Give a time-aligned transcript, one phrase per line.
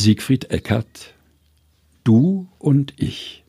[0.00, 1.12] Siegfried Eckert
[2.04, 3.44] Du und ich.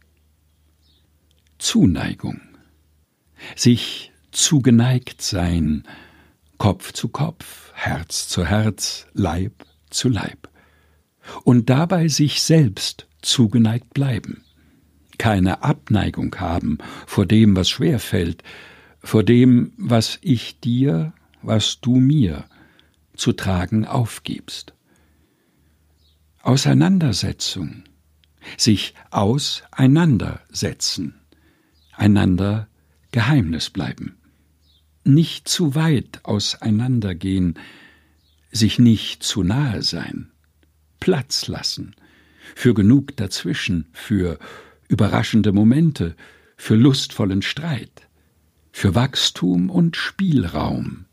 [1.59, 2.41] Zuneigung.
[3.55, 5.85] Sich zugeneigt sein
[6.57, 10.49] Kopf zu Kopf, Herz zu Herz, Leib zu Leib.
[11.45, 14.43] Und dabei sich selbst zugeneigt bleiben,
[15.17, 18.43] keine Abneigung haben vor dem, was schwer fällt,
[18.99, 22.43] vor dem, was ich dir, was du mir
[23.15, 24.73] zu tragen aufgibst.
[26.43, 27.83] Auseinandersetzung,
[28.57, 31.21] sich auseinandersetzen,
[31.93, 32.67] einander
[33.11, 34.17] Geheimnis bleiben,
[35.03, 37.59] nicht zu weit auseinandergehen,
[38.51, 40.31] sich nicht zu nahe sein,
[40.99, 41.95] Platz lassen,
[42.55, 44.39] für genug dazwischen, für
[44.87, 46.15] überraschende Momente,
[46.57, 48.07] für lustvollen Streit,
[48.71, 51.05] für Wachstum und Spielraum.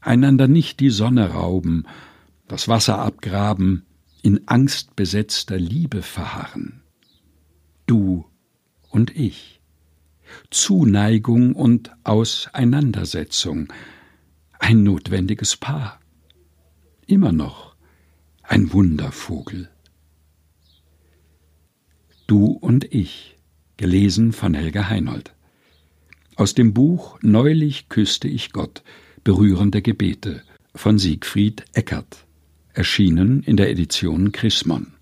[0.00, 1.86] Einander nicht die Sonne rauben,
[2.48, 3.84] das Wasser abgraben,
[4.22, 6.82] in angstbesetzter Liebe verharren.
[7.86, 8.26] Du
[8.90, 9.60] und ich.
[10.50, 13.72] Zuneigung und Auseinandersetzung.
[14.58, 16.00] Ein notwendiges Paar.
[17.06, 17.76] Immer noch
[18.42, 19.68] ein Wundervogel.
[22.26, 23.38] Du und ich,
[23.76, 25.32] gelesen von Helga Heinold.
[26.34, 28.82] Aus dem Buch Neulich küsste ich Gott,
[29.22, 30.42] berührende Gebete
[30.74, 32.25] von Siegfried Eckert
[32.76, 34.95] erschienen in der Edition Chrismon